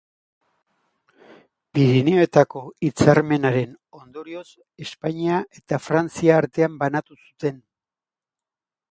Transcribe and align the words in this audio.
Pirinioetako 1.77 2.61
Hitzarmenaren 2.87 3.75
ondorioz 3.99 4.45
Espainia 4.85 5.41
eta 5.59 5.79
Frantzia 5.89 6.39
artean 6.45 6.79
banatu 6.85 7.19
zuten. 7.19 7.61